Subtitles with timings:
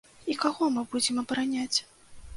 [0.33, 1.77] І каго мы будзем абараняць?